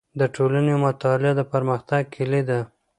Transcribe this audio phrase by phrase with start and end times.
[0.19, 2.59] د ټولنې مطالعه د پرمختګ کیلي ده.